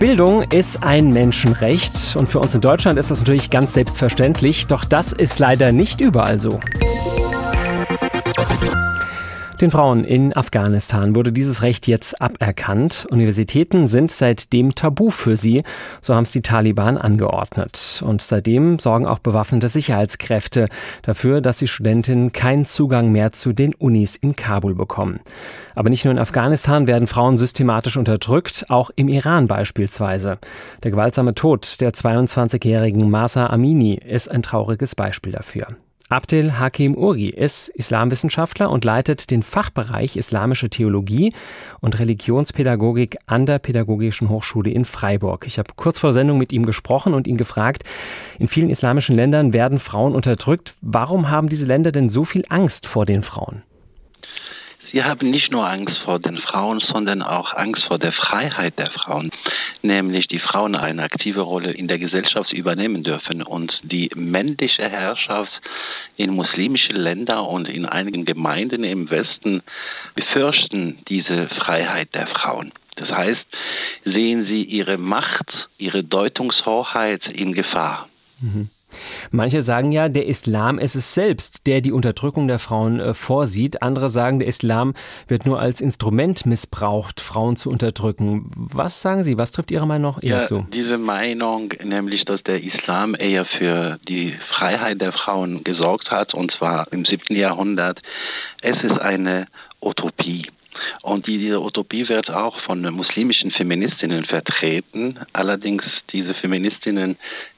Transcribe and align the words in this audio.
Bildung 0.00 0.44
ist 0.44 0.82
ein 0.82 1.12
Menschenrecht 1.12 2.16
und 2.16 2.26
für 2.26 2.38
uns 2.38 2.54
in 2.54 2.62
Deutschland 2.62 2.98
ist 2.98 3.10
das 3.10 3.20
natürlich 3.20 3.50
ganz 3.50 3.74
selbstverständlich, 3.74 4.66
doch 4.66 4.86
das 4.86 5.12
ist 5.12 5.38
leider 5.38 5.72
nicht 5.72 6.00
überall 6.00 6.40
so. 6.40 6.58
Den 9.60 9.70
Frauen 9.70 10.04
in 10.04 10.34
Afghanistan 10.34 11.14
wurde 11.14 11.32
dieses 11.32 11.60
Recht 11.60 11.86
jetzt 11.86 12.22
aberkannt. 12.22 13.06
Universitäten 13.10 13.86
sind 13.86 14.10
seitdem 14.10 14.74
tabu 14.74 15.10
für 15.10 15.36
sie, 15.36 15.64
so 16.00 16.14
haben 16.14 16.22
es 16.22 16.32
die 16.32 16.40
Taliban 16.40 16.96
angeordnet. 16.96 18.02
Und 18.02 18.22
seitdem 18.22 18.78
sorgen 18.78 19.06
auch 19.06 19.18
bewaffnete 19.18 19.68
Sicherheitskräfte 19.68 20.68
dafür, 21.02 21.42
dass 21.42 21.58
die 21.58 21.66
Studentinnen 21.66 22.32
keinen 22.32 22.64
Zugang 22.64 23.12
mehr 23.12 23.32
zu 23.32 23.52
den 23.52 23.74
Unis 23.74 24.16
in 24.16 24.34
Kabul 24.34 24.74
bekommen. 24.74 25.20
Aber 25.74 25.90
nicht 25.90 26.06
nur 26.06 26.12
in 26.12 26.18
Afghanistan 26.18 26.86
werden 26.86 27.06
Frauen 27.06 27.36
systematisch 27.36 27.98
unterdrückt, 27.98 28.64
auch 28.70 28.90
im 28.96 29.08
Iran 29.08 29.46
beispielsweise. 29.46 30.38
Der 30.84 30.90
gewaltsame 30.90 31.34
Tod 31.34 31.82
der 31.82 31.92
22-jährigen 31.92 33.10
Masa 33.10 33.48
Amini 33.48 33.96
ist 33.96 34.30
ein 34.30 34.42
trauriges 34.42 34.94
Beispiel 34.94 35.32
dafür. 35.32 35.66
Abdel 36.10 36.58
Hakim 36.58 36.96
Uri 36.96 37.28
ist 37.28 37.68
Islamwissenschaftler 37.68 38.68
und 38.68 38.84
leitet 38.84 39.30
den 39.30 39.44
Fachbereich 39.44 40.16
Islamische 40.16 40.68
Theologie 40.68 41.32
und 41.80 42.00
Religionspädagogik 42.00 43.16
an 43.28 43.46
der 43.46 43.60
Pädagogischen 43.60 44.28
Hochschule 44.28 44.70
in 44.70 44.84
Freiburg. 44.84 45.46
Ich 45.46 45.60
habe 45.60 45.70
kurz 45.76 46.00
vor 46.00 46.12
Sendung 46.12 46.36
mit 46.36 46.52
ihm 46.52 46.66
gesprochen 46.66 47.14
und 47.14 47.28
ihn 47.28 47.36
gefragt, 47.36 47.84
in 48.40 48.48
vielen 48.48 48.70
islamischen 48.70 49.14
Ländern 49.14 49.52
werden 49.52 49.78
Frauen 49.78 50.16
unterdrückt. 50.16 50.74
Warum 50.80 51.30
haben 51.30 51.48
diese 51.48 51.66
Länder 51.66 51.92
denn 51.92 52.08
so 52.08 52.24
viel 52.24 52.42
Angst 52.48 52.88
vor 52.88 53.06
den 53.06 53.22
Frauen? 53.22 53.62
Sie 54.90 55.04
haben 55.04 55.30
nicht 55.30 55.52
nur 55.52 55.64
Angst 55.64 55.96
vor 56.04 56.18
den 56.18 56.38
Frauen, 56.38 56.82
sondern 56.92 57.22
auch 57.22 57.54
Angst 57.54 57.84
vor 57.86 58.00
der 58.00 58.10
Freiheit 58.10 58.76
der 58.76 58.90
Frauen 58.90 59.30
nämlich 59.82 60.26
die 60.26 60.38
Frauen 60.38 60.74
eine 60.74 61.02
aktive 61.02 61.40
Rolle 61.40 61.72
in 61.72 61.88
der 61.88 61.98
Gesellschaft 61.98 62.52
übernehmen 62.52 63.02
dürfen 63.02 63.42
und 63.42 63.72
die 63.82 64.10
männliche 64.14 64.88
Herrschaft 64.88 65.52
in 66.20 66.34
muslimischen 66.34 66.96
Ländern 66.96 67.46
und 67.46 67.66
in 67.66 67.86
einigen 67.86 68.26
Gemeinden 68.26 68.84
im 68.84 69.10
Westen 69.10 69.62
befürchten 70.14 70.98
diese 71.08 71.48
Freiheit 71.48 72.14
der 72.14 72.26
Frauen. 72.26 72.72
Das 72.96 73.08
heißt, 73.08 73.40
sehen 74.04 74.44
sie 74.44 74.62
ihre 74.62 74.98
Macht, 74.98 75.50
ihre 75.78 76.04
Deutungshoheit 76.04 77.26
in 77.26 77.54
Gefahr. 77.54 78.08
Mhm. 78.40 78.68
Manche 79.30 79.62
sagen 79.62 79.92
ja, 79.92 80.08
der 80.08 80.26
Islam 80.26 80.78
ist 80.78 80.94
es 80.94 81.14
selbst, 81.14 81.66
der 81.66 81.80
die 81.80 81.92
Unterdrückung 81.92 82.48
der 82.48 82.58
Frauen 82.58 83.00
äh, 83.00 83.14
vorsieht. 83.14 83.82
Andere 83.82 84.08
sagen, 84.08 84.38
der 84.38 84.48
Islam 84.48 84.94
wird 85.28 85.46
nur 85.46 85.60
als 85.60 85.80
Instrument 85.80 86.46
missbraucht, 86.46 87.20
Frauen 87.20 87.56
zu 87.56 87.70
unterdrücken. 87.70 88.50
Was 88.54 89.02
sagen 89.02 89.22
Sie? 89.22 89.38
Was 89.38 89.52
trifft 89.52 89.70
Ihre 89.70 89.86
Meinung 89.86 90.16
eher 90.22 90.38
ja, 90.38 90.42
zu? 90.42 90.66
Diese 90.72 90.98
Meinung, 90.98 91.72
nämlich, 91.82 92.24
dass 92.24 92.42
der 92.42 92.62
Islam 92.62 93.14
eher 93.14 93.44
für 93.58 93.98
die 94.08 94.34
Freiheit 94.54 95.00
der 95.00 95.12
Frauen 95.12 95.64
gesorgt 95.64 96.10
hat, 96.10 96.34
und 96.34 96.52
zwar 96.52 96.92
im 96.92 97.04
7. 97.04 97.34
Jahrhundert, 97.36 98.00
es 98.62 98.82
ist 98.82 99.00
eine 99.00 99.46
Utopie. 99.80 100.46
Und 101.02 101.26
diese 101.26 101.60
Utopie 101.60 102.08
wird 102.08 102.30
auch 102.30 102.60
von 102.62 102.82
muslimischen 102.92 103.50
Feministinnen 103.50 104.24
vertreten. 104.24 105.18
Allerdings 105.32 105.82
diese 106.12 106.34
Feministinnen 106.34 107.16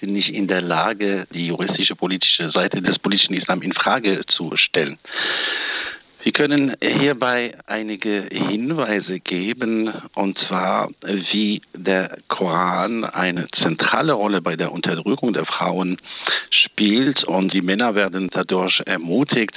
sind 0.00 0.12
nicht 0.12 0.28
in 0.28 0.46
der 0.46 0.60
Lage, 0.60 1.26
die 1.32 1.48
juristische 1.48 1.96
politische 1.96 2.50
Seite 2.50 2.80
des 2.80 2.98
politischen 2.98 3.34
Islam 3.34 3.62
in 3.62 3.72
Frage 3.72 4.22
zu 4.26 4.52
stellen. 4.56 4.98
Wir 6.24 6.32
können 6.32 6.74
hierbei 6.80 7.54
einige 7.66 8.26
Hinweise 8.30 9.20
geben, 9.20 9.92
und 10.14 10.38
zwar, 10.48 10.88
wie 11.02 11.60
der 11.76 12.16
Koran 12.28 13.04
eine 13.04 13.46
zentrale 13.62 14.14
Rolle 14.14 14.40
bei 14.40 14.56
der 14.56 14.72
Unterdrückung 14.72 15.34
der 15.34 15.44
Frauen 15.44 15.98
spielt 16.74 17.26
und 17.28 17.54
die 17.54 17.62
Männer 17.62 17.94
werden 17.94 18.28
dadurch 18.32 18.80
ermutigt, 18.84 19.54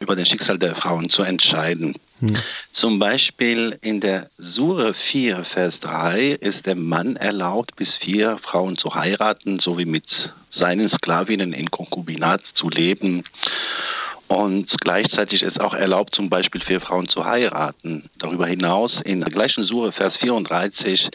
über 0.00 0.16
das 0.16 0.28
Schicksal 0.28 0.58
der 0.58 0.74
Frauen 0.74 1.08
zu 1.08 1.22
entscheiden. 1.22 1.94
Hm. 2.20 2.36
Zum 2.80 2.98
Beispiel 2.98 3.78
in 3.82 4.00
der 4.00 4.30
Sure 4.36 4.94
4, 5.12 5.44
Vers 5.54 5.74
3 5.80 6.32
ist 6.40 6.66
der 6.66 6.74
Mann 6.74 7.16
erlaubt, 7.16 7.76
bis 7.76 7.88
vier 8.04 8.38
Frauen 8.38 8.76
zu 8.76 8.94
heiraten, 8.94 9.60
sowie 9.60 9.84
mit 9.84 10.04
seinen 10.58 10.90
Sklavinnen 10.90 11.52
in 11.52 11.70
Konkubinat 11.70 12.42
zu 12.54 12.68
leben. 12.68 13.24
Und 14.28 14.68
gleichzeitig 14.80 15.42
ist 15.42 15.60
auch 15.60 15.72
erlaubt, 15.72 16.14
zum 16.16 16.28
Beispiel 16.28 16.60
vier 16.60 16.80
Frauen 16.80 17.08
zu 17.08 17.24
heiraten. 17.24 18.10
Darüber 18.18 18.46
hinaus 18.46 18.92
in 19.04 19.20
der 19.20 19.32
gleichen 19.32 19.64
Sure, 19.64 19.92
Vers 19.92 20.14
34, 20.16 21.08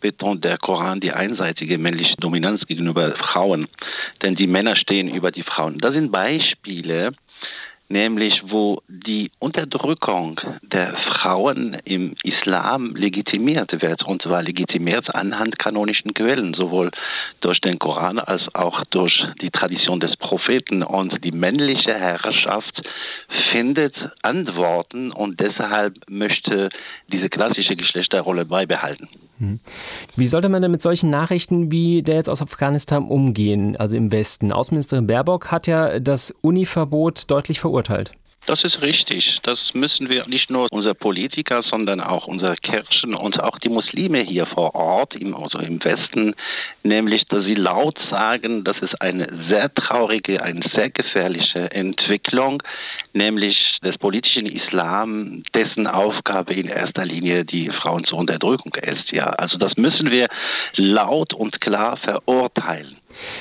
betont 0.00 0.44
der 0.44 0.58
Koran 0.58 1.00
die 1.00 1.12
einseitige 1.12 1.78
männliche 1.78 2.16
Dominanz 2.16 2.66
gegenüber 2.66 3.14
Frauen, 3.16 3.68
denn 4.24 4.34
die 4.34 4.46
Männer 4.46 4.76
stehen 4.76 5.08
über 5.08 5.30
die 5.30 5.42
Frauen. 5.42 5.78
Das 5.78 5.92
sind 5.92 6.10
Beispiele, 6.10 7.12
nämlich 7.90 8.40
wo 8.46 8.82
die 8.88 9.30
Unterdrückung 9.38 10.40
der 10.62 10.96
Frauen 11.14 11.76
im 11.84 12.14
Islam 12.22 12.94
legitimiert 12.94 13.82
wird, 13.82 14.04
und 14.04 14.22
zwar 14.22 14.42
legitimiert 14.42 15.14
anhand 15.14 15.58
kanonischen 15.58 16.14
Quellen, 16.14 16.54
sowohl 16.54 16.90
durch 17.40 17.60
den 17.60 17.78
Koran 17.78 18.18
als 18.18 18.42
auch 18.54 18.84
durch 18.86 19.12
die 19.42 19.50
Tradition 19.50 20.00
des 20.00 20.16
Propheten. 20.16 20.82
Und 20.82 21.22
die 21.24 21.32
männliche 21.32 21.94
Herrschaft 21.94 22.80
findet 23.52 23.94
Antworten 24.22 25.10
und 25.10 25.40
deshalb 25.40 25.94
möchte 26.08 26.70
diese 27.08 27.28
klassische 27.28 27.76
Geschlechterrolle 27.76 28.44
beibehalten. 28.44 29.08
Hm. 29.40 29.58
Wie 30.16 30.26
sollte 30.26 30.48
man 30.48 30.60
denn 30.60 30.70
mit 30.70 30.82
solchen 30.82 31.08
Nachrichten 31.10 31.72
wie 31.72 32.02
der 32.02 32.16
jetzt 32.16 32.28
aus 32.28 32.42
Afghanistan 32.42 33.04
umgehen, 33.04 33.74
also 33.76 33.96
im 33.96 34.12
Westen? 34.12 34.52
Außenministerin 34.52 35.06
Baerbock 35.06 35.50
hat 35.50 35.66
ja 35.66 35.98
das 35.98 36.30
Univerbot 36.42 37.30
deutlich 37.30 37.58
verurteilt. 37.58 38.12
Das 38.46 38.62
ist 38.64 38.82
richtig. 38.82 39.38
Das 39.42 39.58
müssen 39.74 40.10
wir 40.10 40.26
nicht 40.26 40.50
nur 40.50 40.66
unsere 40.70 40.94
Politiker, 40.94 41.62
sondern 41.62 42.00
auch 42.00 42.26
unsere 42.26 42.56
Kirchen 42.56 43.14
und 43.14 43.40
auch 43.40 43.58
die 43.58 43.68
Muslime 43.68 44.22
hier 44.22 44.46
vor 44.46 44.74
Ort, 44.74 45.14
im, 45.14 45.34
also 45.34 45.58
im 45.58 45.82
Westen, 45.82 46.34
nämlich, 46.82 47.24
dass 47.28 47.44
sie 47.44 47.54
laut 47.54 47.98
sagen, 48.10 48.64
das 48.64 48.76
ist 48.80 49.00
eine 49.00 49.28
sehr 49.48 49.72
traurige, 49.72 50.42
eine 50.42 50.62
sehr 50.74 50.90
gefährliche 50.90 51.70
Entwicklung, 51.70 52.62
nämlich 53.12 53.56
des 53.82 53.96
politischen 53.98 54.46
Islam, 54.46 55.42
dessen 55.54 55.86
Aufgabe 55.86 56.54
in 56.54 56.66
erster 56.66 57.04
Linie 57.04 57.44
die 57.44 57.70
Frauen 57.82 58.04
zur 58.04 58.18
Unterdrückung 58.18 58.74
ist. 58.74 59.10
Ja, 59.10 59.26
also 59.30 59.56
das 59.58 59.76
müssen 59.76 60.10
wir 60.10 60.28
laut 60.76 61.32
und 61.34 61.60
klar 61.60 61.96
verurteilen. 61.96 62.96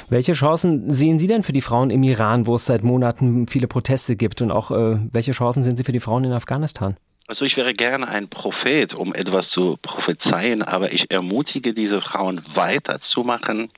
Welche 0.09 0.33
Chancen 0.33 0.89
sehen 0.89 1.19
Sie 1.19 1.27
denn 1.27 1.43
für 1.43 1.53
die 1.53 1.61
Frauen 1.61 1.89
im 1.89 2.03
Iran, 2.03 2.47
wo 2.47 2.55
es 2.55 2.65
seit 2.65 2.83
Monaten 2.83 3.47
viele 3.47 3.67
Proteste 3.67 4.15
gibt? 4.15 4.41
Und 4.41 4.51
auch 4.51 4.71
äh, 4.71 4.97
welche 5.11 5.31
Chancen 5.31 5.63
sehen 5.63 5.75
Sie 5.75 5.83
für 5.83 5.91
die 5.91 5.99
Frauen 5.99 6.23
in 6.23 6.31
Afghanistan? 6.31 6.95
Also 7.39 7.45
ich 7.45 7.55
wäre 7.55 7.73
gerne 7.73 8.05
ein 8.05 8.27
Prophet, 8.27 8.93
um 8.93 9.15
etwas 9.15 9.49
zu 9.51 9.79
prophezeien, 9.81 10.61
aber 10.61 10.91
ich 10.91 11.09
ermutige 11.09 11.73
diese 11.73 12.01
Frauen 12.01 12.41
weiterzumachen. 12.53 13.71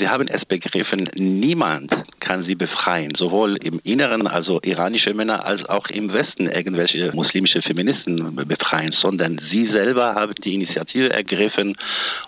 Sie 0.00 0.08
haben 0.08 0.26
es 0.26 0.44
begriffen, 0.44 1.08
niemand 1.14 1.94
kann 2.18 2.42
sie 2.42 2.56
befreien, 2.56 3.12
sowohl 3.16 3.58
im 3.58 3.80
Inneren, 3.84 4.26
also 4.26 4.60
iranische 4.60 5.14
Männer, 5.14 5.46
als 5.46 5.64
auch 5.66 5.86
im 5.86 6.12
Westen 6.12 6.48
irgendwelche 6.48 7.12
muslimische 7.14 7.62
Feministen 7.62 8.34
befreien, 8.34 8.92
sondern 9.00 9.40
sie 9.52 9.70
selber 9.72 10.16
haben 10.16 10.34
die 10.44 10.54
Initiative 10.54 11.10
ergriffen 11.10 11.76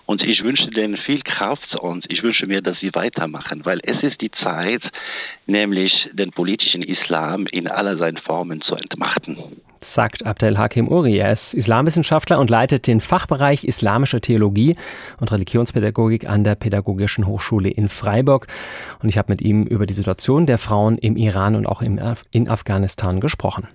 und 0.07 0.23
ich 0.23 0.45
wünsche 0.45 0.69
denen 0.69 0.97
viel 0.97 1.23
Kraft 1.23 1.75
und 1.75 2.07
ich 2.09 2.23
wünsche 2.23 2.47
mir, 2.47 2.63
dass 2.63 2.79
sie 2.79 2.95
weitermachen, 2.95 3.67
weil 3.67 3.81
es 3.83 4.01
ist 4.05 4.21
die 4.21 4.31
Zeit, 4.31 4.83
nämlich 5.47 6.09
den 6.13 6.31
politischen 6.31 6.83
Islam 6.83 7.49
in 7.51 7.67
aller 7.67 7.99
seinen 7.99 8.19
Formen 8.19 8.61
zu 8.61 8.77
entmachten. 8.77 9.58
Sagt 9.85 10.27
Abdel 10.27 10.59
Hakim 10.59 10.89
Uri. 10.89 11.19
Er 11.19 11.33
ist 11.33 11.55
Islamwissenschaftler 11.55 12.39
und 12.39 12.51
leitet 12.51 12.87
den 12.87 13.01
Fachbereich 13.01 13.65
Islamische 13.65 14.21
Theologie 14.21 14.77
und 15.21 15.31
Religionspädagogik 15.31 16.29
an 16.29 16.45
der 16.45 16.55
Pädagogischen 16.55 17.27
Hochschule 17.27 17.71
in 17.71 17.89
Freiburg. 17.89 18.47
Und 19.03 19.09
ich 19.09 19.19
habe 19.19 19.33
mit 19.33 19.41
ihm 19.41 19.63
über 19.65 19.87
die 19.87 19.95
Situation 19.95 20.47
der 20.47 20.59
Frauen 20.59 20.99
im 20.99 21.17
Iran 21.17 21.55
und 21.55 21.67
auch 21.67 21.83
in 21.83 22.49
Afghanistan 22.49 23.21
gesprochen. 23.21 23.69